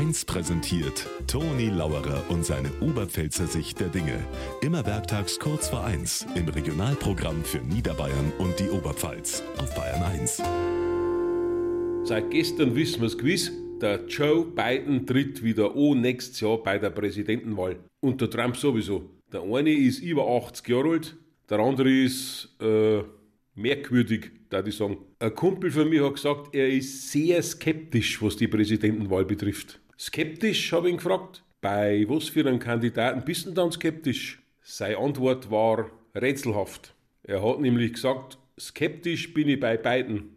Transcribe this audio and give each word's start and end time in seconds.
1 0.00 0.24
präsentiert 0.24 1.06
Toni 1.26 1.68
Lauerer 1.68 2.24
und 2.30 2.42
seine 2.42 2.70
Oberpfälzer 2.80 3.46
Sicht 3.46 3.80
der 3.80 3.88
Dinge. 3.88 4.18
Immer 4.62 4.86
werktags 4.86 5.38
kurz 5.38 5.68
vor 5.68 5.84
1 5.84 6.26
im 6.36 6.48
Regionalprogramm 6.48 7.44
für 7.44 7.58
Niederbayern 7.58 8.32
und 8.38 8.58
die 8.58 8.70
Oberpfalz 8.70 9.42
auf 9.58 9.74
Bayern 9.74 10.02
1. 10.02 10.42
Seit 12.04 12.30
gestern 12.30 12.74
wissen 12.74 13.02
wir 13.02 13.08
es 13.08 13.18
gewiss, 13.18 13.52
der 13.82 14.06
Joe 14.06 14.46
Biden 14.46 15.06
tritt 15.06 15.42
wieder 15.42 15.76
an 15.76 16.00
nächstes 16.00 16.40
Jahr 16.40 16.56
bei 16.62 16.78
der 16.78 16.88
Präsidentenwahl. 16.88 17.76
Und 18.00 18.22
der 18.22 18.30
Trump 18.30 18.56
sowieso. 18.56 19.02
Der 19.30 19.42
eine 19.42 19.70
ist 19.70 19.98
über 19.98 20.26
80 20.26 20.66
Jahre 20.66 20.92
alt, 20.92 21.16
der 21.50 21.58
andere 21.58 21.90
ist 21.90 22.56
äh, 22.62 23.02
merkwürdig, 23.54 24.30
da 24.48 24.64
ich 24.64 24.78
sagen. 24.78 24.96
Ein 25.18 25.34
Kumpel 25.34 25.70
von 25.70 25.90
mir 25.90 26.06
hat 26.06 26.14
gesagt, 26.14 26.54
er 26.54 26.70
ist 26.70 27.12
sehr 27.12 27.42
skeptisch, 27.42 28.22
was 28.22 28.38
die 28.38 28.48
Präsidentenwahl 28.48 29.26
betrifft. 29.26 29.78
Skeptisch, 30.00 30.72
habe 30.72 30.88
ich 30.88 30.94
ihn 30.94 30.96
gefragt. 30.96 31.42
Bei 31.60 32.06
was 32.08 32.30
für 32.30 32.40
einem 32.40 32.58
Kandidaten 32.58 33.22
bist 33.22 33.44
du 33.44 33.50
dann 33.50 33.70
skeptisch? 33.70 34.40
Seine 34.62 34.96
Antwort 34.96 35.50
war 35.50 35.90
rätselhaft. 36.14 36.94
Er 37.22 37.42
hat 37.42 37.60
nämlich 37.60 37.92
gesagt, 37.92 38.38
skeptisch 38.58 39.34
bin 39.34 39.50
ich 39.50 39.60
bei 39.60 39.76
beiden. 39.76 40.36